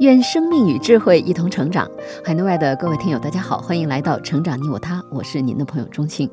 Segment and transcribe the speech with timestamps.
[0.00, 1.86] 愿生命与智慧一同成长。
[2.24, 6.26] 海内外的各位听友，大家好，欢迎来到《成长你我他》，我是您的朋友钟庆。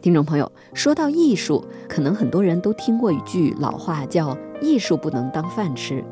[0.00, 6.04] 听众朋友，说到艺术，可能很多人都听过一句老话，叫“艺术不能当饭吃”，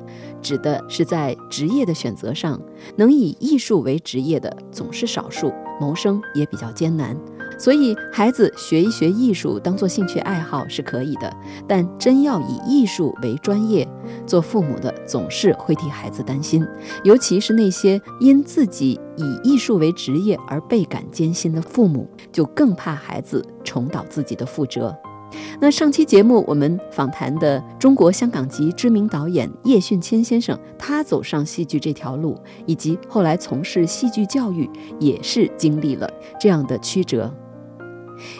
[0.43, 2.61] 指的是在职业的选择上，
[2.97, 7.17] 能以艺术为职业的总是少数，谋生也比较艰难。
[7.63, 11.33] 所以，孩子学一学艺术当做兴趣爱好是可以的，
[11.69, 13.87] 但真要以艺术为专业，
[14.27, 16.67] 做父母的总是会替孩子担心，
[17.05, 24.93] 尤其是那些因自己以艺术为职业而倍感艰辛的父母，就更怕孩子重蹈自己的覆辙。
[25.61, 36.11] 那上期节目我们访谈的中国香港籍知名导演叶迅谦先生，他走上戏剧这条路，以及后来从事戏剧教育，也是经历了
[36.41, 37.33] 这样的曲折。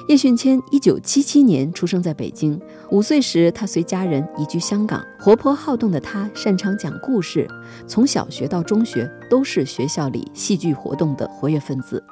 [0.09, 5.03] 叶迅谦一九七七年出生在北京，五岁时他随家人移居香港。
[5.19, 7.49] 活泼好动的他擅长讲故事，
[7.87, 12.03] 从小学到中学都是学校里戏剧活动的活跃分子。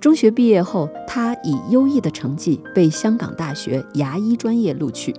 [0.00, 5.14] 中学毕业后，他以优异的成绩被香港大学牙医专业录取，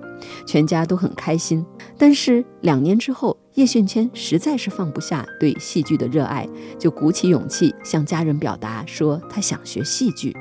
[0.46, 1.64] 全家都很开心。
[1.96, 6.46] 但是两年之后，叶迅谦实在是放不下对戏剧的热爱，
[6.78, 10.36] 就鼓起勇气向家人表达说他想学戏剧。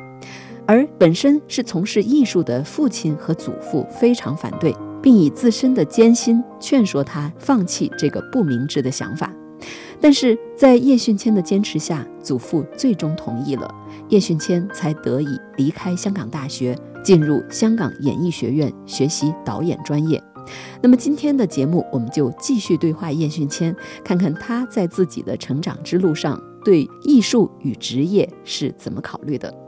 [0.68, 9.34] 而本身是从事艺术的父亲和祖父非常反对，并以自身的艰辛劝说他放弃这个不明智的想法。
[10.00, 13.74] 但是在叶迅谦的坚持下，祖父最终同意了，
[14.10, 20.22] 叶迅谦才得以离开香港大学，进入香港演艺学院学习导演专业。
[20.82, 29.67] 那么今天的节目，我们就继续对话叶迅谦，看看他在自己的成长之路上对艺术与职业是怎么考虑的。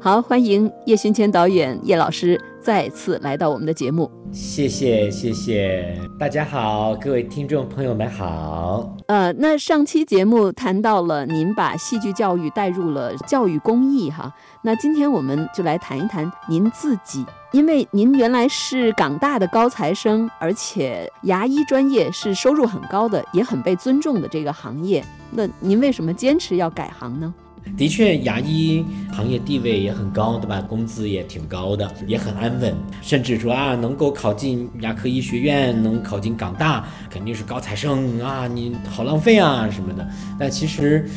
[0.00, 4.10] 好，欢迎叶勋谦导演叶老师再次来到我们的节目。
[4.32, 8.96] 谢谢，谢谢，大家好，各位听众朋友们好。
[9.06, 14.32] 呃，那上期节目谈到了您把戏剧教育带入了教育公益哈，
[14.62, 27.34] 那今天我们就来谈一谈您自己，因为您原来是港大的高材生，而且牙医专业是收入很高的，也很被尊重的这个行业，那您为什么坚持要改行呢？
[27.76, 30.60] 的确，牙医行业地位也很高，对吧？
[30.60, 32.74] 工资也挺高的，也很安稳。
[33.00, 38.46] 甚至说啊，能够考进牙科医学院，能考进港大，肯定是高材生啊！
[38.46, 40.06] 你好浪费啊什么的。
[40.38, 41.08] 但其实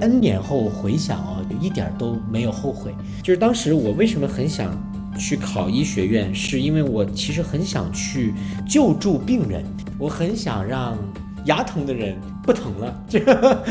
[0.00, 2.94] ，N 年后回想啊，就一点都没有后悔。
[3.22, 4.72] 就是当时我为什么很想
[5.18, 8.32] 去考医学院，是因为我其实很想去
[8.66, 9.62] 救助病人，
[9.98, 10.96] 我很想让
[11.44, 12.16] 牙疼的人。
[12.48, 13.62] 不疼了，这个，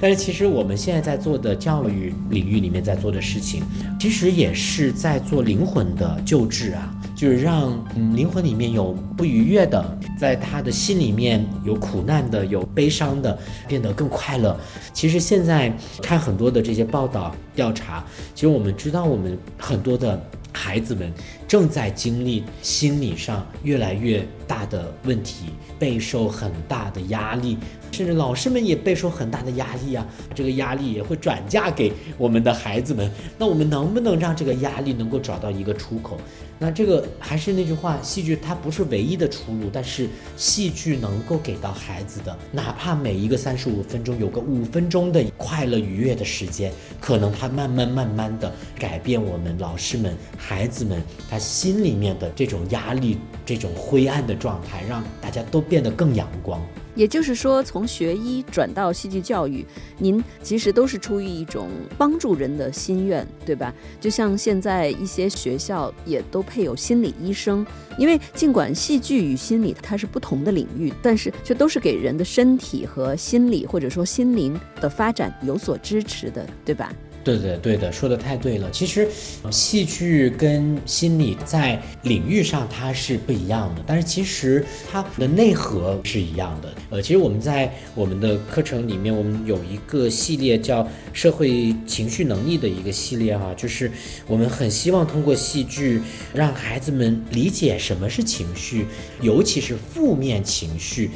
[0.00, 3.62] 但是其实我们现在在做的教育领域里面在做的事情，
[4.00, 14.58] 其实也是在做灵魂的救治啊，就是让嗯灵魂里面有不愉悦的，在他的心里面有苦难的、有悲伤的，变得更快乐。
[14.94, 15.70] 其实现在
[16.02, 18.02] 看很多的这些报道调查，
[18.34, 20.18] 其实我们知道我们很多的
[20.50, 21.12] 孩子们
[21.46, 27.58] 正在经历心理上越来越大的问题，备受很大的压力。
[27.90, 33.10] 甚至老师们也备受很大的压力啊，这个压力也会转嫁给我们的孩子们。
[33.38, 36.16] 那我们能不能让这个压力能够找到一个出口？
[36.60, 51.00] 那这个还是那句话，戏剧它不是唯一的出路，但是戏剧能够给到孩子的，哪怕每一个三十五分钟有个五分钟的快乐愉悦的时间，可能它慢慢慢慢的改变我们老师们、孩子们
[51.30, 56.60] 他心里面的这种压力、这种灰暗的状态，让大家都变得更阳光。
[56.98, 59.64] 也就是说，从学医转到戏剧教育，
[59.98, 63.72] 您其实都是出于一种帮助人的心愿，对吧？
[64.00, 67.64] 就像现在一些学校也都配有心理医生，
[67.96, 76.92] 因为尽管戏剧与心理它是不同的领域，但是却都是给人的身体和心理或者说心灵的发展有所支持的，对吧？
[77.24, 78.70] 对的，对的，说的太对了。
[78.70, 79.06] 其实，
[79.50, 86.72] 戏剧跟心理在领域上它是不一样的，但是其实它的内核是一样的。
[86.90, 93.90] 呃，其实我们在我们的课程里面，我们有一个系列叫社会情绪能力的一个系列啊，就是
[94.26, 96.00] 我们很希望通过戏剧
[96.32, 98.86] 让孩子们理解什么是情绪，
[99.20, 101.10] 尤其是负面情绪。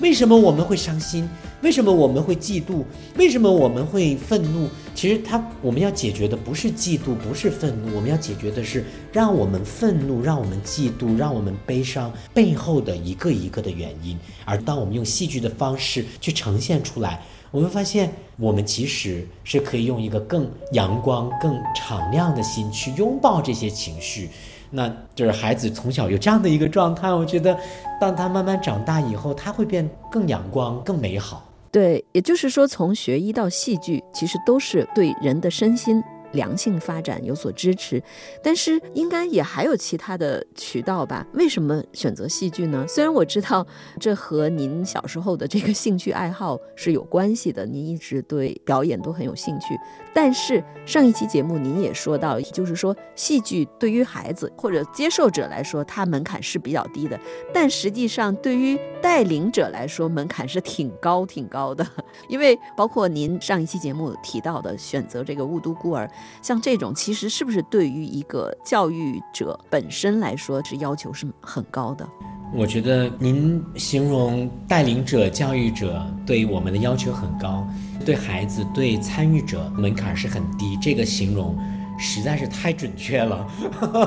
[0.00, 1.28] 为什么我们会伤心？
[1.62, 2.84] 为什么我们会嫉妒？
[3.16, 4.68] 为什么我们会愤怒？
[4.94, 14.18] 其实，他我们要解决的不是嫉妒，不是愤怒，我们要解决的是让我们愤怒、让我们嫉妒、让我们悲伤背后的一个一个的原因。
[14.44, 24.28] 而当我们用戏剧的方式去呈现出来，我们发现，我们其实是可以用一个更阳光、更敞亮的心去拥抱这些情绪。
[24.70, 27.56] 那就是孩子从小有这样的一个状态，我觉得，
[28.00, 31.44] 当他慢慢长大以后，他会变更阳光、更美好。
[31.70, 36.02] 对，也就是说，从学医到戏剧，其实都是对人的身心。
[36.32, 38.02] 良性发展有所支持，
[38.42, 41.26] 但是应该也还有其他的渠道吧？
[41.34, 42.84] 为什么选择戏剧呢？
[42.88, 43.66] 虽然我知道
[43.98, 49.78] 这和您小时候的这个兴趣爱好是有关系的，您一直对表演都很有兴趣。
[50.14, 57.18] 但是上一期节目您也说到，就是说戏剧对于孩子或者接受者来说，它门槛是比较低的，
[57.52, 61.86] 但实际上对于带领者来说，门槛是挺高挺高的。
[62.28, 66.10] 因为包括您上一期节目提到的选择这个雾都孤儿。
[66.42, 72.08] 像这种，其实是不是对于一个教育者本身来说，是要求是很高的？
[72.54, 77.66] 我觉得您形容带领者、教育者对我们的要求很高，
[78.04, 81.58] 对孩子、对参与者门槛是很低，这个形容
[81.98, 83.46] 实在是太准确了。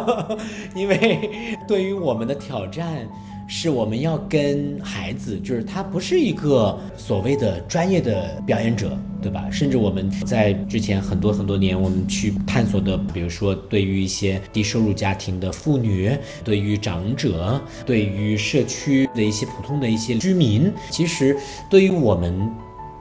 [0.74, 3.07] 因为对于我们的挑战。
[3.51, 9.50] 是我们要跟孩子，就是他不是一个所谓的专业的表演者，对吧？
[9.51, 21.36] 甚至我们在之前很多很多年，我们去探索的，比如说对于一些低收入家庭的妇女，对于长者，对于社区的一些普通的一些居民，其实
[21.72, 22.48] 对于我们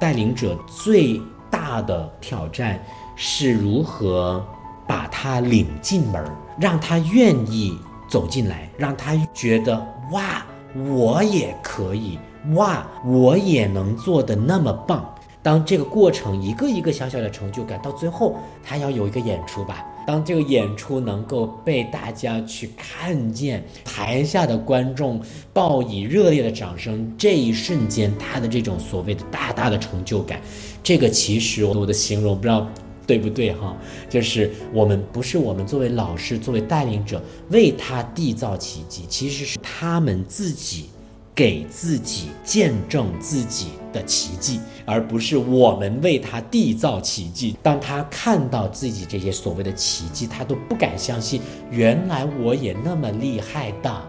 [0.01, 1.21] 带领者最
[1.51, 2.83] 大的挑战
[3.17, 4.43] 是如何
[4.87, 6.25] 把他领进门，
[6.59, 7.77] 让他愿意
[8.09, 9.75] 走进来，让他觉得。
[10.11, 10.47] 哇，
[10.91, 12.19] 我也可以
[12.55, 15.15] 哇，我也能做的那么棒。
[15.43, 19.85] 当这个过程一个一个小小的成就感，到最后他要有一个演出吧。
[20.07, 25.21] 当这个演出能够被大家去看见，台下的观众
[25.53, 30.41] 报以热烈的掌声，这一瞬间他的这种所谓的大大的成就感，
[30.83, 32.67] 这个其实我的形容不知道。
[33.09, 33.75] 对不对哈？
[34.11, 40.91] 就是我们不是我们作为老师、作为带领者为他缔造奇迹，其实是他们自己
[41.35, 47.57] 给自己见证自己的奇迹，而不是我们为他缔造奇迹。
[47.63, 51.41] 当他看到自己这些所谓的奇迹，他都不敢相信，
[51.71, 54.08] 原来我也那么厉害的。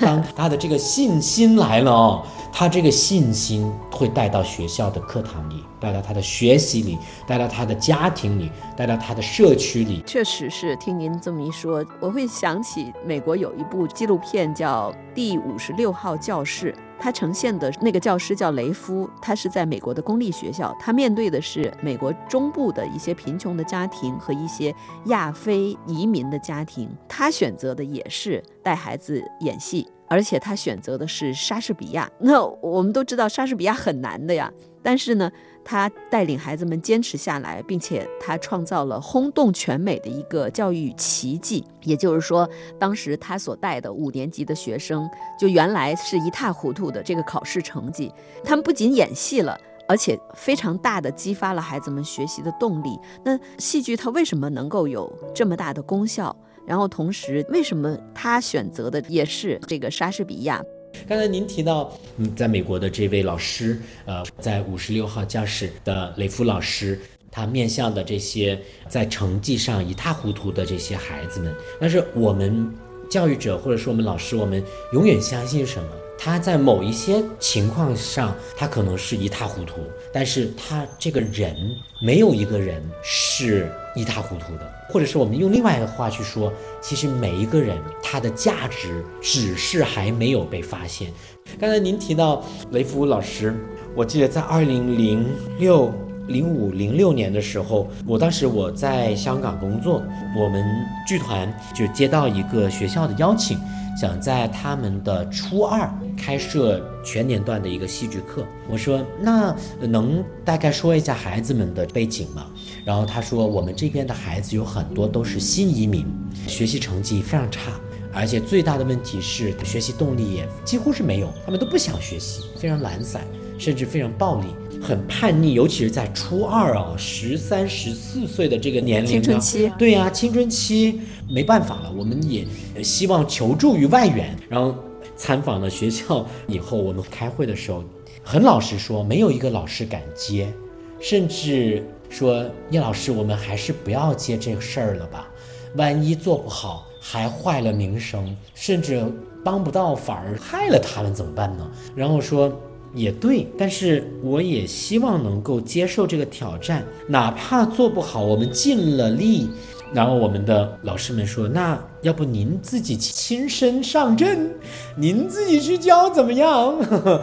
[0.00, 2.22] 当他的这个信心来了哦，
[2.52, 10.02] 他这个信心会带到学校的课堂里，带到他的学习里，带到他的家庭里，带到他的社区里。
[10.06, 16.72] 确实是听您这么一说，我会想起美国有一部纪录片叫《第五十六号教室》。
[17.00, 24.74] 他呈现的那个教师叫雷夫，他是在美国的公立学校，他面对的是美国中部的一些贫穷的家庭和一些
[25.06, 26.88] 亚非移民的家庭。
[27.08, 32.08] 他选择的也是带孩子演戏，而且他选择的是莎士比亚。
[32.18, 35.30] 那我们都知道莎士比亚很难的呀，但是呢。
[35.62, 41.62] 他带领孩子们坚持下来，并且他创造了轰动全美的一个教育奇迹。
[41.82, 42.48] 也就是说，
[42.78, 48.10] 当时他所带的五年级的学生，就原来是一塌糊涂的这个考试成绩，
[48.42, 49.56] 他们不仅演戏了，
[49.86, 52.98] 而且非常大的激发了孩子们学习的动力。
[53.22, 56.34] 那戏剧它为什么能够有这么大的功效？
[56.66, 60.64] 然后同时，为什么他选择的也是这个莎士比亚？
[61.08, 72.72] 刚才您提到，嗯，在美国的这位老师，呃，在五十六号教室的雷夫老师，他面向的这些在成绩上一塌糊涂的这些孩子们，但是我们
[73.10, 75.88] 教育者或者说我们老师，我们永远相信什么？
[76.22, 79.76] 他在某一些情况上，他可能是一塌糊涂，
[80.12, 81.56] 但是他这个人
[82.02, 91.10] 没有一个人是一塌糊涂的，或者是我们用另外一个话去说，其实每一个人他的价值只是还没有被发现。
[91.58, 93.56] 刚才您提到雷福老师，
[93.96, 95.26] 我记得在二零零
[95.58, 95.90] 六、
[96.30, 100.02] 零五、零六年的时候，我当时我在香港工作，
[100.36, 100.64] 我们
[101.06, 103.58] 剧团就接到一个学校的邀请。
[104.00, 112.46] 想在他们的初二开设全年段的一个戏剧课，我说那能大概说一下孩子们的背景吗？
[112.82, 116.06] 然后他说我们这边的孩子有很多都是新移民，
[116.46, 117.72] 学习成绩非常差，
[118.10, 123.20] 而且最大的问题是学习动力也几乎是没有，他们都不想学习，非常懒散，
[123.58, 124.46] 甚至非常暴力。
[124.80, 132.46] 很叛逆，尤其是在初二啊，十三、十四岁的这个年龄，青春期，对呀，青春期没办法了，我们也
[132.82, 134.34] 希望求助于外援。
[134.48, 134.74] 然后
[135.16, 137.84] 参访了学校以后，我们开会的时候，
[138.22, 140.50] 很老实说，没有一个老师敢接，
[140.98, 145.28] 甚至说叶老师，我们还是不要接这个事儿了吧，
[145.76, 149.04] 万一做不好还坏了名声，甚至
[149.44, 151.70] 帮不到反而害了他们怎么办呢？
[151.94, 152.50] 然后说
[152.94, 159.48] 也对，但是我也希望能够接受这个挑战，哪怕做不好，我们尽了力。
[159.92, 164.48] 然后我们的老师们说：“那要不您自己亲身上阵，
[164.96, 166.76] 您自己去教怎么样？”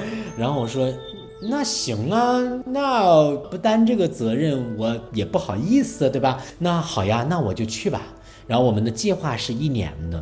[0.37, 0.93] 然后我说
[1.41, 6.43] ：“那行啊，那不担这个责任，我也不好意思，对吧？
[6.59, 8.01] 那好呀，那我就去吧。”
[8.45, 10.21] 然后我们的计划是一年的，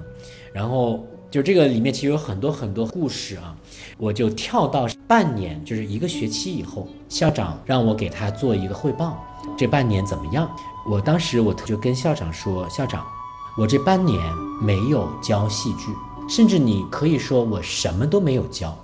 [0.53, 3.57] 然后就这个里面其实有很多很多故事啊，
[3.97, 9.23] 我就跳到半年，就是一个学期以后，校长让我给他做一个汇报，
[9.57, 10.49] 这半年怎么样？
[10.85, 13.05] 我当时我就跟校长说：“校长，
[13.57, 14.19] 我这半年
[14.61, 15.87] 没有教戏剧，
[16.27, 18.77] 甚至你可以说我什么都没有教，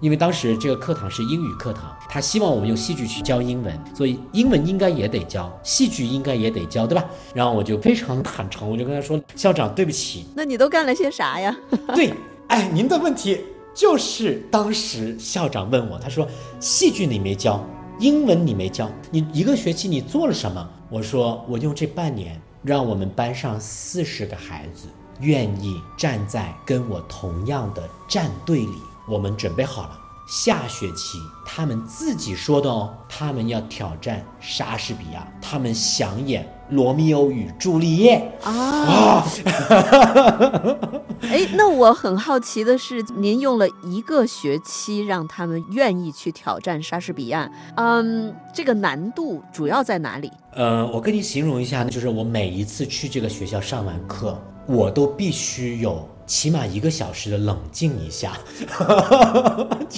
[0.00, 7.04] 因为当时这个课堂是英语课堂，他希望我们用戏剧去教英文，所以英文应该也得教，戏剧应该也得教，对吧？
[7.34, 10.26] 然后我就非常坦诚，我就跟他说：校长，对不起。
[10.36, 11.56] 那你都干了些啥呀？
[11.96, 12.12] 对，
[12.48, 13.40] 哎，您的问题
[13.78, 16.26] 就是当时校长问我，他说
[16.58, 17.64] 戏剧你没教，
[18.00, 20.68] 英文你没教，你一个学期你做了什么？
[20.90, 24.88] 我说，我用这半年，让我们班上四十个孩子
[25.20, 28.74] 愿意站在跟我同样的战队里，
[29.06, 29.96] 我们准备好了。
[30.26, 31.16] 下学期
[31.46, 39.24] 他们自己说的哦，他们要挑战莎士比亚，他们想演《罗密欧与朱丽叶》啊！
[41.22, 50.30] 哎，那我很好奇的是，您用了一个学期让他们愿意去挑战莎士比亚，嗯，这个难度主要在哪里？
[50.52, 56.08] 呃，我跟你形容一下，就是我每一次去这个学校上完课，我都必须有。
[56.28, 58.34] 起码一个小时的冷静一下，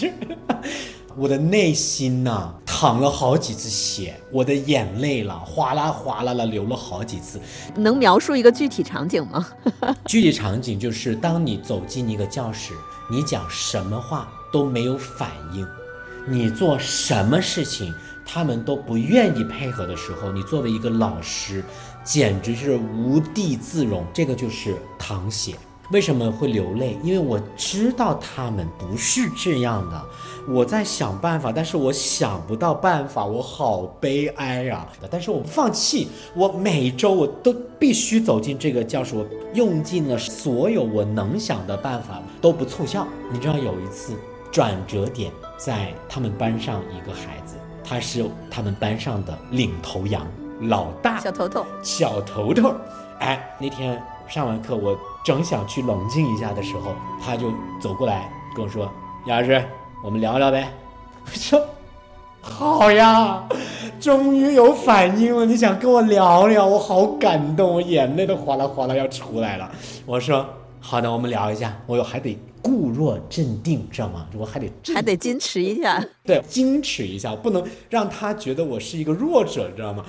[1.16, 7.40] 我的内心呐淌了好几次血，我的眼泪了哗啦哗啦了流了好几次。
[7.74, 9.46] 能描述一个具体场景吗？
[10.06, 12.72] 具体场景就是当你走进一个教室，
[13.10, 15.66] 你讲什么话都没有反应，
[16.26, 17.92] 你做什么事情
[18.24, 21.64] 他们都不愿意配合的时候，你作为一个老师，
[22.04, 24.06] 简直是无地自容。
[24.14, 25.54] 这个就是淌血。
[25.90, 26.96] 为什么会流泪？
[27.02, 30.04] 因为我知道他们不是这样的，
[30.48, 34.86] 我在想办法，但是我想不到办法，我好悲哀啊！
[35.10, 43.06] 但是我不放弃，我每周我都必须走进这个教室，我用尽了所有我能想的办法都不凑效。
[43.30, 44.14] 你知道有一次
[44.50, 50.26] 转折点在他们班上一个孩子，他是他们班上的领头羊，
[50.62, 52.74] 老大，小头头，小头头。
[53.20, 54.98] 哎，那天上完课我。
[55.22, 58.90] 正想去冷静一下的时候，他就走过来跟我说
[59.28, 59.62] ：“杨老师，
[60.02, 60.72] 我们聊聊呗。
[61.24, 61.66] ”我说
[62.40, 63.46] ：“好呀，
[64.00, 65.44] 终于有反应了。
[65.44, 69.70] 你想跟我聊聊，我好感动，我眼泪都哗啦哗啦要出来了。”
[70.06, 70.48] 我说
[70.80, 71.78] ：“好的，我们聊一下。
[71.86, 74.26] 我还得固若镇定，知道吗？
[74.36, 80.04] 我还得还得矜持一下， 对，矜持一下，不能让他觉得我是一个弱者，知道吗？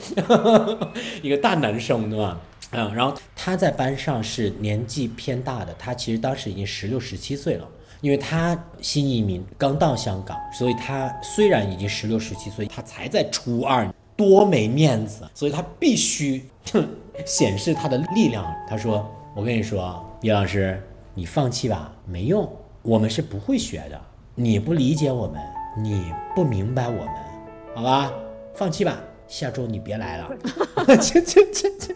[1.22, 2.40] 一个大男生，对吧？”
[2.74, 7.68] 嗯，然后他在班上是年纪偏大的，他其实当时已经十六、十七岁了，
[8.02, 16.44] 因为他新移民刚到香港，所以他虽然已经十六、十七岁，他才在初二，多没面子，所以他必须
[17.26, 18.44] 显示他的力量。
[18.68, 20.82] 他说：“我跟你说，叶老师，
[21.14, 24.02] 你放弃吧，没用，我们是不会学的，
[24.34, 25.40] 你不理解我们，
[25.78, 27.14] 你不明白我们，
[27.76, 28.12] 好吧，
[28.56, 29.00] 放弃吧。”
[29.32, 30.30] 下周你别来了，
[31.00, 31.96] 这这这这，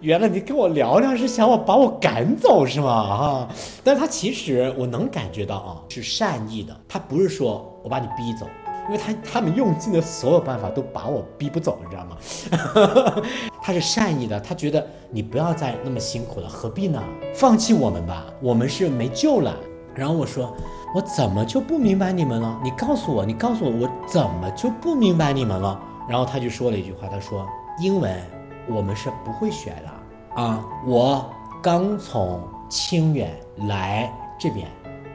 [0.00, 2.90] 原来你跟我聊聊是想我把我赶走是吗？
[2.90, 3.48] 啊，
[3.84, 8.46] 但他其实我能感觉到啊，是善意的，他不是说我把你逼走，
[8.86, 13.22] 因为他他们用尽的所有办法都把我逼不走，你知道吗？
[13.60, 17.02] 他是善意的，他觉得你不要再那么辛苦了，何必呢？
[17.34, 19.54] 放弃我们吧，我们是没救了。
[19.94, 20.56] 然后我说，
[20.94, 22.58] 我怎么就不明白你们了？
[22.64, 25.78] 你告诉我，你告诉我，我怎么就不明白你们了？
[26.08, 27.46] 然后他就说了一句话，他说
[27.80, 28.22] ：“英文
[28.68, 30.64] 我们是不会学的啊！
[30.86, 31.28] 我
[31.62, 33.36] 刚从清远
[33.68, 34.68] 来这边，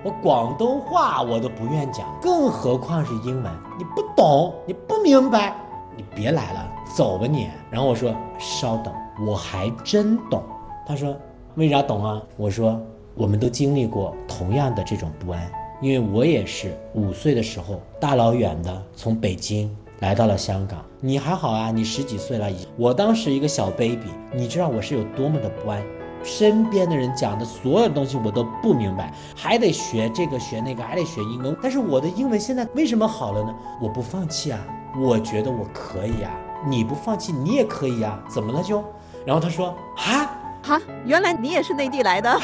[0.03, 3.51] 我广东话我都不愿讲，更何况是英文？
[3.77, 5.55] 你不懂，你不明白，
[5.95, 8.93] 你别来了，走吧你。”然后我说：“稍等，
[9.25, 10.43] 我还真懂。”
[10.85, 11.15] 他说
[11.55, 12.81] ：“为啥懂啊？”我说
[13.15, 21.69] ：“我们都经历过同样的这种不安，因为我也是五岁的时候大老远的从北京。”来到了香港，你还好啊？
[21.69, 25.79] 你十几岁了，已我当时一个小 baby，你知道我是有多么的不安。
[26.23, 31.55] 身边的人讲的所有东西我都不明白，还得学这个学那个，还得学英文。
[31.61, 33.53] 但是我的英文现在为什么好了呢？
[33.79, 34.59] 我不放弃啊，
[34.99, 36.31] 我觉得我可以啊。
[36.67, 38.19] 你不放弃，你也可以啊。
[38.27, 38.83] 怎么了就？
[39.23, 39.67] 然后他说
[39.97, 40.37] 啊。
[40.63, 42.39] 哈，原来你也是内地来的。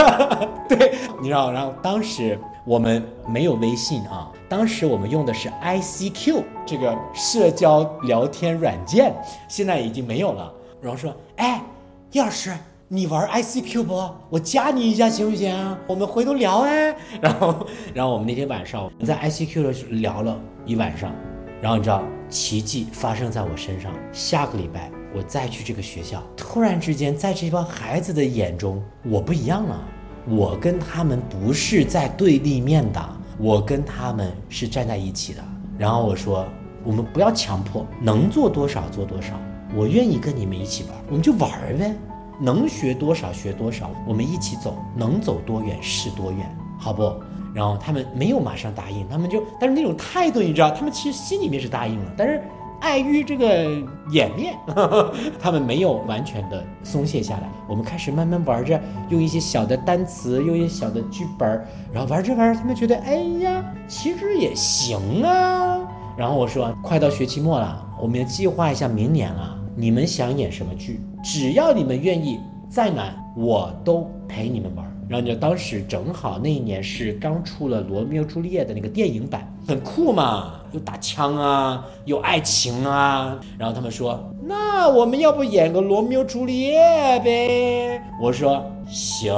[0.68, 9.14] 对，你知道，然后当时我们没有微信啊，当时我们用的是 ICQ 这个社交聊天软件，
[9.46, 10.52] 现在已经没有了。
[10.82, 11.62] 然后说，哎，
[12.10, 12.52] 叶老师，
[12.88, 14.10] 你玩 ICQ 不？
[14.28, 15.54] 我加你一下行不行？
[15.86, 16.92] 我们回头聊哎。
[17.22, 17.64] 然后，
[17.94, 21.14] 然后我们那天晚上我们在 ICQ 上聊了一晚上，
[21.62, 24.90] 然后你知道，奇迹发生在我身上，下个礼拜。
[25.14, 29.80] 我再去这个学校，突然之间，在这帮孩子的眼中，我不一样了。
[30.28, 33.00] 我跟他们不是在对立面的，
[33.40, 35.42] 我跟他们是站在一起的。
[35.78, 36.46] 然后我说，
[36.84, 39.34] 我们不要强迫，能做多少做多少。
[39.74, 41.94] 我愿意跟你们一起玩，我们就玩呗，
[42.38, 47.12] 能学多少学多少，我们一起走，能走多远是多远，好不？
[47.54, 52.42] 然后他们没有马上答应，他们就，但是那种态度，你知道，他们其实心里面是答应了，但是。
[52.80, 53.70] 碍于这个
[54.10, 54.56] 掩面，
[55.38, 57.48] 他们没有完全的松懈下来。
[57.68, 61.48] 我们开始慢慢玩着，用一些小的单词，用一些小的剧本
[61.92, 65.78] 然后玩着玩着，他们觉得，哎呀，其实也行啊。
[66.16, 69.56] 然后我说，快到学期末了，我们要计划一下明年了。
[69.76, 71.00] 你们想演什么剧？
[71.22, 74.84] 只要你们愿意，再难我都陪你们玩。
[75.08, 83.38] 然后就当时正好那一年是刚出了《罗密欧朱丽叶》的那个电影版，很酷嘛，又打枪啊，有爱情啊。
[83.56, 86.80] 然后他们说，那我们要不演个《罗密欧朱丽叶》
[87.22, 88.02] 呗？
[88.20, 89.32] 我说行。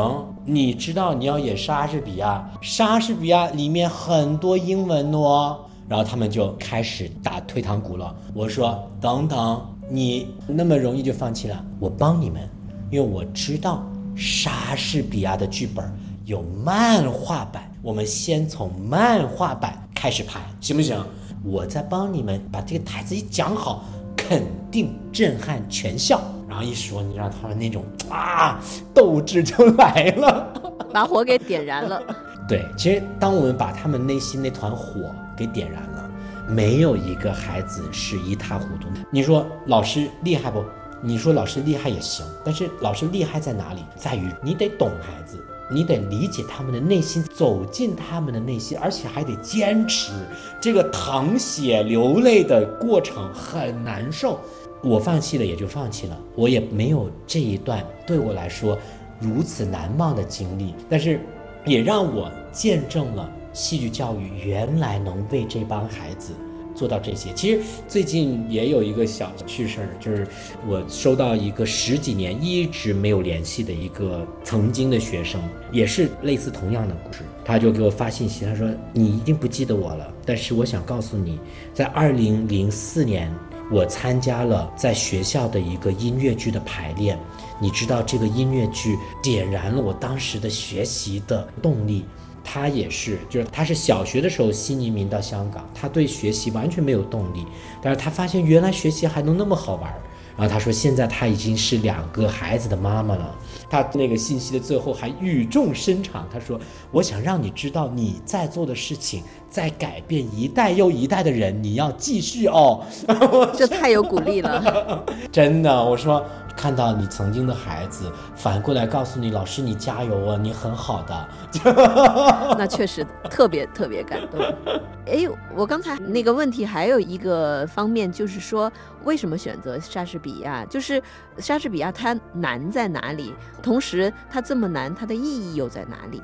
[0.47, 5.59] 你知道你要演莎士比亚，莎士比亚里面很多英文哦。
[5.87, 8.12] 然后他们就开始打退堂鼓了。
[8.35, 9.61] 我说等等，
[9.91, 11.62] 你那么容易就放弃了？
[11.79, 12.49] 我帮你们，
[12.91, 13.83] 因为我知道。
[14.15, 15.83] 莎士比亚的剧本
[16.27, 21.00] 有漫画版，我们先从漫画版开始排，行不行？
[21.44, 23.85] 我再帮你们把这个台词一讲好，
[24.16, 26.20] 肯定震撼全校。
[26.48, 28.61] 然后一说，你知道他们那种啊，
[28.92, 30.53] 斗志就来了，
[30.92, 32.03] 把火给点燃了。
[32.48, 36.11] 对，其实当我们把他们内心那团火给点燃了，
[36.48, 38.88] 没有一个孩子是一塌糊涂。
[39.09, 40.64] 你说老师厉害不？
[41.00, 43.85] 你说老师厉害也行，但是老师厉害在哪里？
[43.94, 45.38] 在于你得懂孩子，
[45.70, 50.12] 你得理解他们的内心，走进他们的内心，而且还得坚持。
[50.61, 54.38] 这个淌血流泪的过程很难受，
[54.83, 58.77] 我放弃了也就放弃了，我也没有这一段对我来说
[59.18, 61.20] 如此难忘的经历，但是
[61.64, 66.33] 也让我见证了戏剧教育原来能为这帮孩子。
[66.74, 70.26] 做到这些，其实最近也有一个小趣事儿，就是
[70.66, 81.38] 我收到一个十几年一直没有联系的一个曾经的学生，也是类似同样的故事，他就给我发信息，他说你一定不记得我了，但是我想告诉你，
[81.74, 83.32] 在二零零四年，
[83.70, 87.18] 我参加了在学校的一个音乐剧的排练，
[87.61, 92.04] 你知道这个音乐剧点燃了我当时的学习的动力。
[92.44, 97.46] 他也是，就是他是小学的时候新移民到香港，他对学习完全没有动力，
[97.81, 99.92] 但是他发现原来学习还能那么好玩。
[100.35, 103.35] 然后他说，现在他已经是两个孩子的妈妈了。
[103.68, 106.59] 他那个信息的最后还语重深长，他说
[106.90, 112.83] ：“我想让你知道你在做的事情在改变一代又一代的人，你要继续哦。
[113.55, 115.85] ”这太有鼓励了， 真的。
[115.85, 116.24] 我说。
[116.57, 121.29] 看到你曾经的孩子，反过来告诉你，老师你加油啊，你很好的。
[122.59, 124.41] 那确实特别特别感动。
[125.07, 128.71] 哎，我刚才那个问题还有一个方面，就是说
[129.05, 130.65] 为什么选择莎士比亚？
[130.67, 131.03] 就是
[131.38, 133.35] 莎士比亚它难在哪里？
[133.62, 136.23] 同时它这么难，它的意义又在哪里？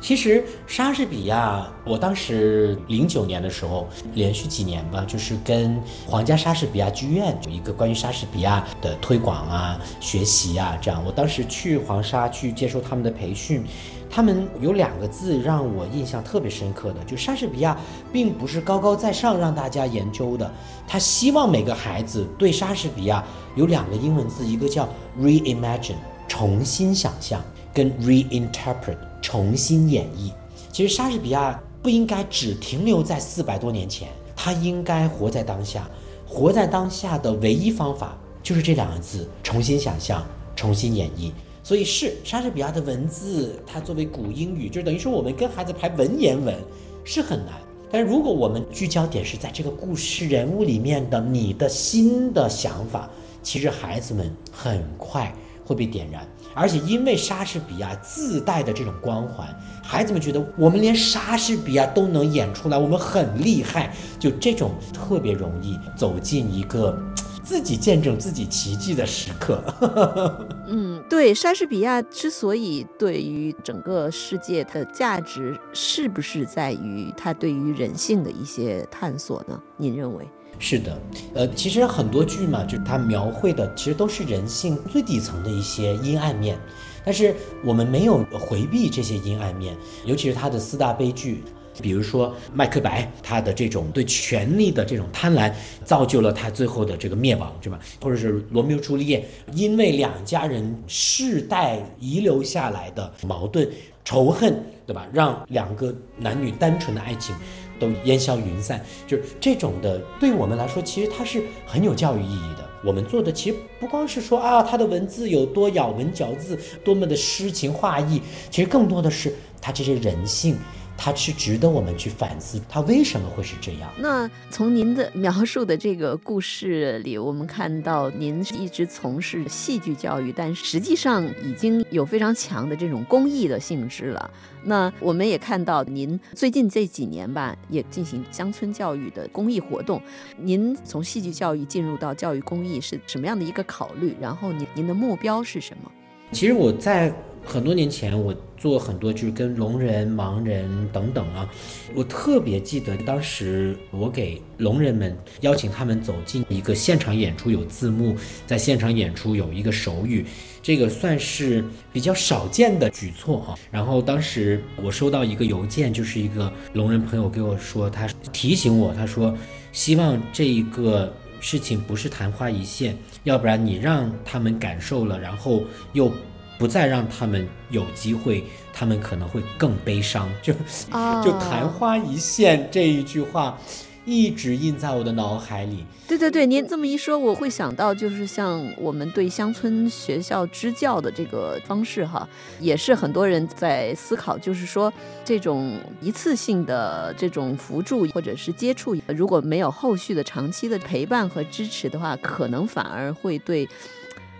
[0.00, 11.02] 其实莎士比亚，我当时零九年的时候，连续几年吧，就是跟皇家莎士比亚剧院有一个关于莎士比亚的推广啊、学习啊，这样。
[11.04, 13.64] 我当时去黄沙去接受他们的培训，
[14.10, 17.76] 他们有两个字让我印象特别深刻的，就莎士比亚
[18.12, 20.50] 并不是高高在上让大家研究的，
[20.86, 23.24] 他希望每个孩子对莎士比亚
[23.56, 25.94] 有两个英文字，一个叫 reimagine，
[26.28, 28.98] 重新想象，跟 reinterpret。
[29.24, 30.30] 重新演绎，
[30.70, 34.06] 其实莎士比亚不应该只停留在四百多年前，
[34.36, 35.88] 他应该活在当下。
[36.26, 40.22] 活在当下的唯一方法就是这两个字：重新想象，
[40.54, 41.32] 重新演绎。
[41.62, 46.54] 所以是莎士比亚的文字，它作为古英语，就等于说我们跟孩子排文言文
[47.02, 47.54] 是很难。
[47.90, 53.08] 但是如果我们聚焦点是在这个故事人物里面的你的新的想法，
[53.42, 56.26] 其实孩子们很快会被点燃。
[56.54, 59.48] 而且因为莎士比亚自带的这种光环，
[59.82, 63.92] 孩子们觉得我们连莎士比亚都能演出来，我们很厉害。
[64.18, 66.96] 就这种特别容易走进一个
[67.42, 69.62] 自己见证自己奇迹的时刻。
[70.68, 79.60] 嗯，对，莎士比亚之所以对于整个世界的价值，是不是在于他对于人性的一些探索呢？
[79.76, 80.26] 您认为？
[80.58, 80.98] 是的，
[81.34, 86.58] 呃，其实很多剧嘛，就是它描绘的其实都是人性最底层的一些阴暗面，
[87.04, 91.42] 但是我们没有回避这些阴暗面，尤其是它的四大悲剧，
[91.82, 95.52] 比如说《麦克白》，他的这种对权力的这种贪婪，
[95.84, 97.78] 造就了他最后的这个灭亡，对吧？
[98.02, 99.20] 或者是《罗密欧朱丽叶》，
[99.54, 103.68] 因为两家人世代遗留下来的矛盾、
[104.04, 105.06] 仇恨，对吧？
[105.12, 107.34] 让两个男女单纯的爱情。
[107.76, 112.64] 都烟消云散，就是这种的，对我们来说，其实它是很有教育意义的。
[112.84, 120.56] 我们做的其实不光是说啊，他的文字有多咬文嚼字，多么的诗情画意，其实更多的是他这些人性。
[120.96, 123.90] 它是值得我们去反思，它为什么会是这样？
[123.98, 134.30] 那从您的描述的这个故事里，我们看到您一直从事戏剧教育，但实际上已经有非常强的这种公益的性质了。
[134.62, 140.00] 那我们也看到您最近这几年吧，也进行乡村教育的公益活动。
[140.38, 144.16] 您从戏剧教育进入到教育公益是什么样的一个考虑？
[144.20, 145.90] 然后您您的目标是什么？
[146.32, 147.12] 其实我在。
[147.44, 151.48] 很多年前，我做很多就是跟聋人、盲人等等啊，
[151.94, 160.24] 我特别记得当时我给聋人们邀请他们走进一个现场演出，有字幕，在现场演出有一个手语，
[160.62, 163.54] 这个算是比较少见的举措啊。
[163.70, 169.36] 然后当时我收到一个邮件，就是一个聋人朋友给我说，他提醒我，他说
[169.70, 176.10] 希望这一个事情不是昙花一现，要不然你让他们感受了，然后又。
[176.58, 180.30] 不再让他们有机会，他们可能会更悲伤。
[180.42, 180.52] 就
[181.22, 183.58] 就昙花一现这一句话，
[184.04, 185.84] 一直印在我的脑海里。
[186.06, 192.28] 对对对，您这么一说，我会想到就是像我们对乡村学校支教的这个方式哈，
[192.60, 194.92] 也是很多人在思考，就是说
[195.24, 203.66] 这种一次性的这种扶助或者是接触，如果没有后续的长期的陪伴和支持的话，可能反而会对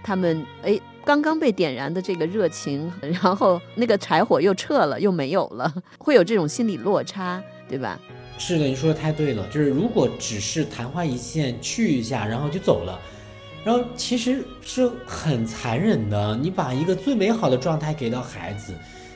[0.04, 0.78] 他们哎。
[1.06, 8.00] 刚刚被点燃的这个热情， 然后那个柴火又撤了，又没有了， 会有这种心理落差，对吧？
[8.38, 9.46] 是的，你说的太对了。
[9.48, 12.98] 就是如果只是昙花一现，去一下，然后就走了，
[13.62, 16.34] 然后其实是很残忍的。
[16.34, 18.72] 你把一个最美好的状态给到孩子，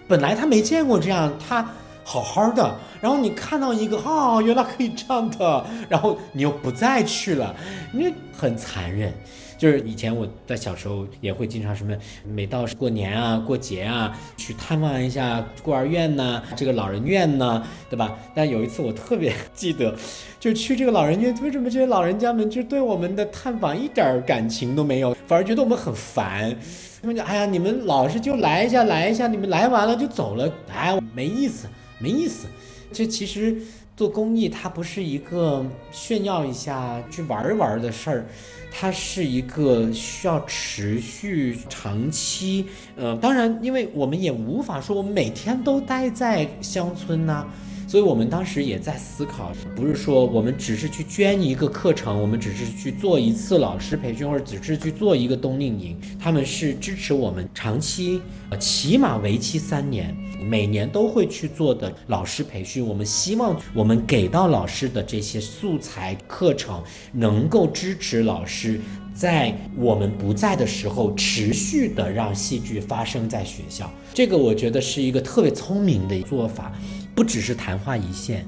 [0.06, 1.66] 本来他没见过这样，他
[2.04, 7.56] 好好的，然后你看到一个啊，原来可以这样的，然后你又不再去了，
[7.92, 9.10] 你很残忍。
[9.58, 11.94] 就是以前我在小时候也会经常什么，
[12.24, 18.16] 每到过年啊、过节啊，去探望一下孤儿院呐、这个老人院呐，对吧？
[18.34, 19.92] 但有一次我特别记得，
[20.38, 26.56] 就去这个老人院，为什么这些老人家们就对我们的探访一点感情都没有，反而觉得我们很烦？
[27.02, 31.66] 他们讲：“哎呀，你们老是就来一下，来一下，你们来完了就走了，哎，没意思，
[31.98, 32.46] 没意思。”
[32.92, 33.60] 这其实。
[33.98, 38.24] 做公益，它不是一个炫耀一下、去玩一玩的事儿，
[38.70, 42.64] 它是一个需要持续、长期。
[42.94, 47.44] 呃，当然，因为我们也无法说我们每天都待在乡村呐。
[47.88, 55.98] 所以我们当时也在思考，不是说我们只是去捐一个课程，我们只是去做一次老师培训，或者只是去做一个冬令营。
[56.20, 58.20] 他们是支持我们长期，
[58.50, 62.86] 呃，起码为期三年，每年都会去做的老师培训。
[62.86, 68.78] 我们希望我们给到老师的这些素材课程，能够支持老师
[69.14, 73.90] 在我们不在的时候，持续的让戏剧发生在学校。
[74.12, 76.70] 这个我觉得是一个特别聪明的做法。
[77.18, 78.46] 不只是昙花一现，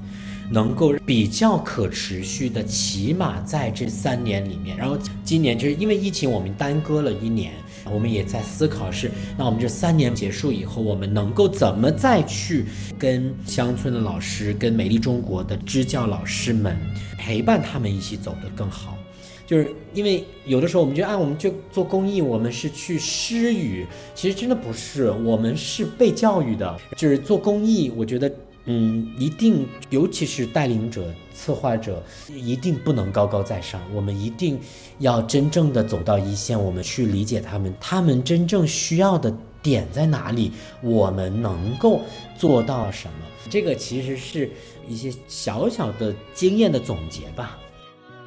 [0.49, 4.77] 能够比较可持续的，起码在这三年里面。
[4.77, 7.51] 然后今年就是因为疫情，我们耽搁了一年，
[7.91, 12.63] 我们也在思考是，那我们这三年结束以后，我们能够怎么再去
[12.97, 16.77] 跟乡村的老师、跟美丽中国的支教老师们
[17.17, 18.97] 陪伴他们一起走得更好。
[19.45, 26.79] 就是因为有的时候我们就按我们就做公益，我们是去施予，其实真的不是，我们是被教育的。
[26.95, 28.33] 就是做公益，我觉得。
[28.65, 33.81] 嗯，一定，尤其是带领者、策划者，一定不能高高在上。
[33.93, 34.59] 我们一定
[34.99, 42.01] 要真正的走到一线，我们去理解他们，他们真正需要的点在哪里，我们能够
[42.37, 43.13] 做到什么。
[43.49, 44.51] 这个其实是
[44.87, 47.57] 一些小小的经验的总结吧。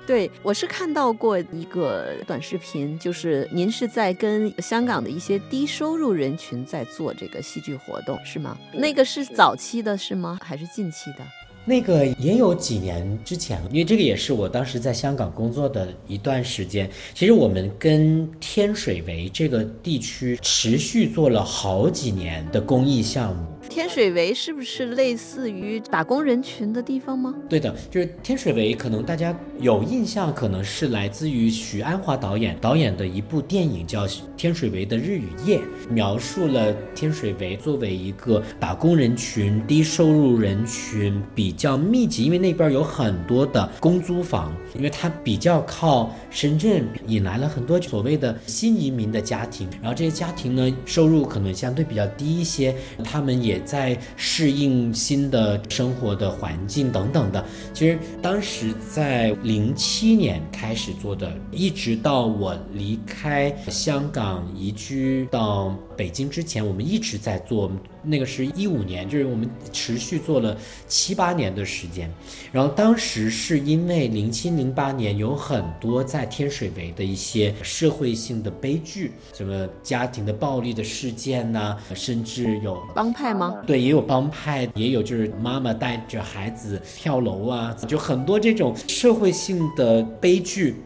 [0.06, 8.56] 对，我是看到过一个短视频，就是您是在跟香港的一些低收入人群在做这个戏剧活动，是吗？
[8.72, 10.38] 那个是早期的，是吗？
[10.42, 11.20] 还是近期的？
[11.64, 16.90] 那个也有几年之前了，因为这个也是我当时在香港工作的一段时间。
[17.14, 23.46] 其实我们跟天水围这个地区持续做了好几年的公益项目。
[23.68, 27.34] 天水围是不是类似于打工人群的地方吗？
[27.48, 35.58] 对的，就是天水围，可能大家有印象，可能是来自于许鞍华导演导演的一部电影叫《天水围的日与夜》，
[35.90, 52.72] 描述了天水围作为一个打工人群、低收入人群比较密集，因为那边有很多的公租房，因为它比较靠深圳，引来了很多所谓的新移民的家庭，然后这些家庭呢，收入可能相对比较低一些，
[53.02, 53.53] 他们也。
[53.60, 67.70] 在适应新的生活的环境等等的，其实当时在零七年开始做的，一直到我离开香港移居到北京之前，我们一直在做。
[68.06, 70.54] 那个是一五年，就是我们持续做了
[70.86, 72.12] 七八年的时间。
[72.52, 83.54] 然后当时是因为零七零八年有很多在天水围的一些社会性的悲剧，什么家庭的暴力的事件呐，甚至有帮派吗？
[83.66, 90.76] 对，也有帮派，也有就是妈妈带着孩子跳楼啊，就很多这种社会性的悲剧，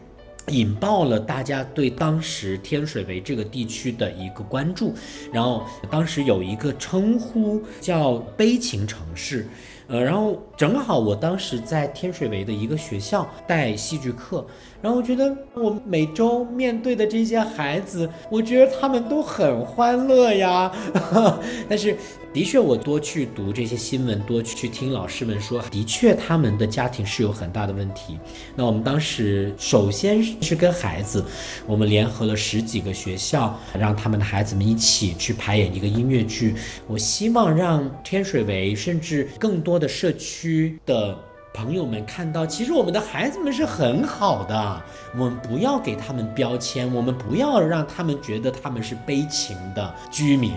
[0.47, 4.95] 引爆了大家对当时天水围这个地区的一个关注。
[5.31, 9.47] 然后当时有一个称呼叫“悲情城市”，
[9.87, 14.45] 呃，然后正好我当时在天水围的一个学校带戏剧课。
[14.81, 20.71] 然后我觉得我每周面对的这些孩子，我觉得他们都很欢乐呀。
[21.69, 21.97] 但是，
[22.33, 28.17] 的确我多去读这些新闻，多去听老师们说，的确他们的家庭是有很大的问题。
[28.55, 31.25] 那我们当时首先是跟孩子，
[31.67, 36.55] 我们联合了十几个学校，让他们的孩子们一起去排演一个音乐剧。
[36.87, 41.15] 我希望让天水围，甚至更多的社区区的。
[41.51, 44.81] 朋友们看到，其实我们的孩子们是很好的，
[45.13, 50.53] 我们不要给他们标签，我们不要让他们觉得他们是悲情的居民。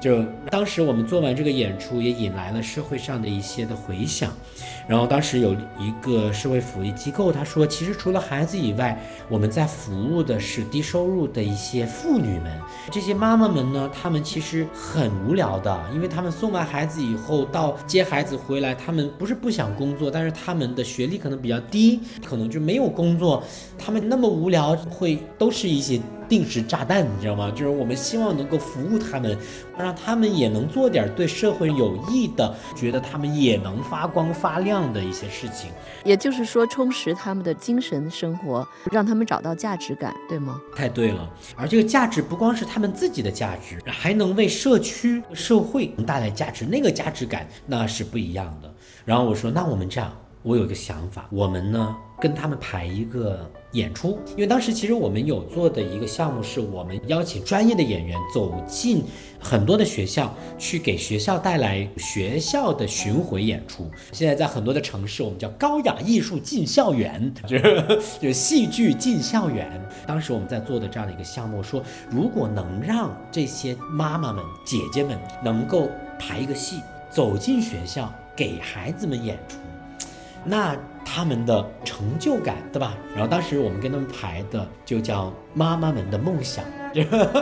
[0.00, 4.32] 就当时我们做完这个演出，也引来了社会上的一些的回响。
[4.86, 8.96] 然后当时有一个社会福利机构，他说，其实除了孩子以外，
[9.28, 12.52] 我们在服务的是低收入的一些妇女们。
[12.92, 20.32] 这些妈妈们呢，她们其实很无聊的，因为她们送完孩子以后到接孩子回来，她们不是不想工作，但是。
[20.36, 23.42] 他们的学历可能比较低，可能就没有工作，
[23.78, 27.50] 她们那么无聊，会都是一些定时炸弹，你知道吗？
[27.50, 29.36] 就是我们希望能够服务他们，
[29.78, 35.70] 让他们也能做点对社会有益的，觉得他们也能发光发亮的一些事情。
[36.04, 40.60] 也就是说，充实他们的精神生活，让他们找到价值感，对吗？
[40.74, 41.28] 太对了。
[41.56, 48.72] 而这个价值不光是他们自己的价值，还能为社区、社会带来价值，那个价值感那是不一样的。
[49.04, 50.12] 然后我说，那我们这样。
[50.42, 59.04] 我有一个想法，我们呢跟他们排一个演出，因为当时其实我们有做的一个项目，是我们邀请专业的演员走进
[59.38, 63.90] 很多的学校，去给学校带来学校的巡回演出。
[64.12, 69.70] 现在在很多的城市，我们叫高雅艺术进校园， 就是就戏剧进校园。
[70.06, 79.58] 当时我们在做的这样的一个项目，说如果能让这些妈妈们、姐姐们能够排一个戏，走进学校给孩子们演出。
[80.46, 82.94] 那他们的成就感，对吧？
[83.14, 86.64] 然后当时我们跟他们排的就叫妈妈们的梦想，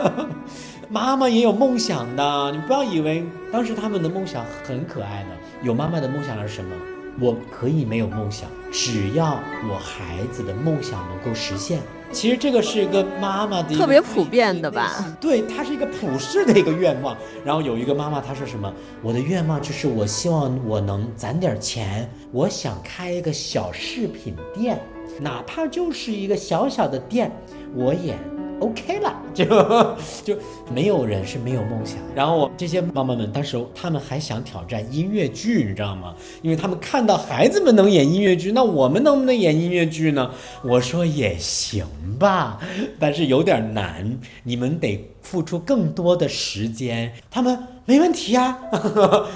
[0.89, 5.29] 妈妈也有梦想的，你不要以为当时他们的梦想很可爱的。
[5.63, 6.75] 有妈妈的梦想是什么？
[7.19, 11.79] 我可以没有梦想，只要我孩子的梦想能够实现。
[12.11, 15.03] 其实这个是一个妈妈的特别普遍的吧？
[15.19, 17.17] 对，它是一个普世的一个愿望。
[17.43, 18.71] 然后有一个妈妈，她说什么？
[19.01, 24.79] 我的愿望就是我希望我能攒点钱，我想开一个小饰品店，
[25.19, 27.31] 哪怕就是一个小小的店，
[27.73, 28.17] 我也。
[28.59, 29.45] OK 了，就
[30.23, 30.37] 就
[30.73, 31.97] 没有人是没有梦想。
[32.15, 36.13] 然后我这些妈妈们，当时他们还想挑战音乐剧，你知道吗？
[36.41, 40.31] 因为他们看到孩子们能演音乐剧，那我们能不能演音乐剧呢？
[40.63, 41.85] 我说也行
[42.17, 42.59] 吧，
[42.97, 47.11] 但是有点难，你们得付出更多的时间。
[47.29, 48.57] 他们没问题啊，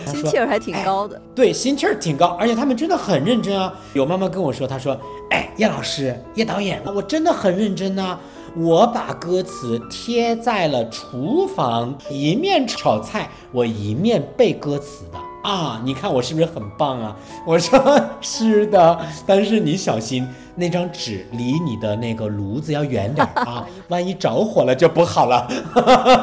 [0.08, 1.22] 心气儿还挺高的。
[1.36, 3.74] 对，心气儿挺高，而且他们真的很认真啊。
[3.94, 8.18] 有妈妈跟我说，她说：“哎，叶老师，叶导演，我真的很认真呐。”
[8.56, 15.20] 我把歌词贴在了厨房，一面炒菜，我一面背歌词的。
[15.42, 17.16] 啊，你看我是不是很棒啊？
[17.48, 17.80] 我说
[18.20, 25.48] 是的，但是你小心，那张纸离你的那个炉子要远点儿 啊，万一着火了就不好了。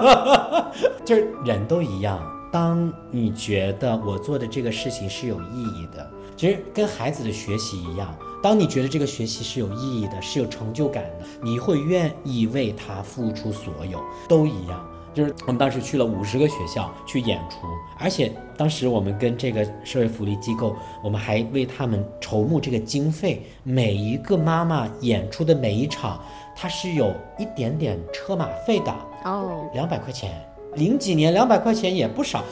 [1.04, 2.20] 就是人都一样，
[2.52, 14.86] 当你觉得我做的这个事情是有意义的，其实跟孩子的学习一样，当你觉得这个学习是有意义的，是有成就感的，你会愿意为他付出所有，都一样。
[15.14, 17.66] 就是我们当时去了五十个学校去演出，
[17.98, 23.42] 而且当时我们跟这个社会福利机构，我们还为他们筹募这个经费。
[23.62, 26.22] 每一个妈妈演出的每一场，
[26.54, 28.94] 它是有一点点车马费的
[29.24, 30.46] 哦，两百块钱。
[30.76, 32.44] 零几年两百块钱也不少，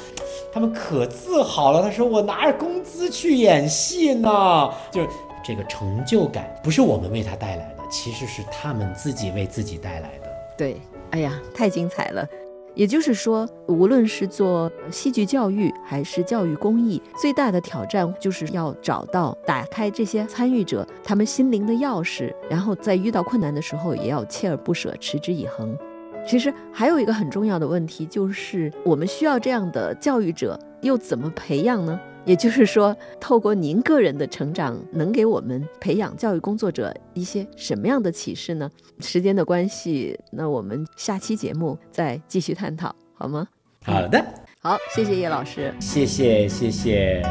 [0.53, 1.83] 他们可自豪了。
[1.83, 5.09] 他说：“我拿着工资去演戏呢。”就是
[5.45, 10.29] 这个成就感，不是我们为他带来的，其实是他们自己为自己带来的。
[10.57, 12.27] 对，哎呀，太精彩了。
[12.75, 25.79] 也就是说，无论是做戏剧教育还是教育公益，最大的挑战就是要找到打开这些参与者他们心灵的钥匙，然后在遇到困难的时候也要锲而不舍，持之以恒。
[26.27, 31.99] 其实还有一个很重要的问题，就是我们需要这样的教育者，又怎么培养呢？
[32.25, 38.71] 也就是说，透过您个人的成长，能给我们培养教育工作者一些什么样的启示呢？
[39.01, 43.47] 时间的关系，那我们下期节目再继续探讨，好吗？
[43.85, 44.25] 好的，
[44.63, 47.23] 好，谢谢叶老师，谢谢谢谢。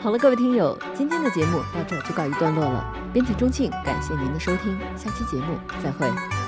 [0.00, 2.84] 好了，各位听友，今天的节目到这就告一段落了。
[3.12, 6.41] 编辑钟庆，感谢您的收听，下期节目再会。